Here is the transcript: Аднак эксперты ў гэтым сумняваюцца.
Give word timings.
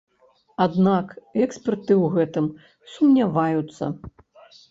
Аднак 0.65 1.11
эксперты 1.47 1.93
ў 2.03 2.07
гэтым 2.15 2.45
сумняваюцца. 2.93 3.83